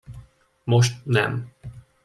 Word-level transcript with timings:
Most 0.65 1.05
nem! 1.05 1.49